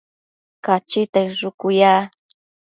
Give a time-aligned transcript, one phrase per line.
[0.63, 1.93] Cachita inshucu ya